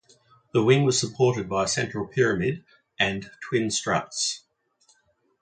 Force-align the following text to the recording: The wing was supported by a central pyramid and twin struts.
The 0.51 0.63
wing 0.63 0.83
was 0.83 0.99
supported 0.99 1.47
by 1.47 1.65
a 1.65 1.67
central 1.67 2.07
pyramid 2.07 2.65
and 2.97 3.29
twin 3.39 3.69
struts. 3.69 4.41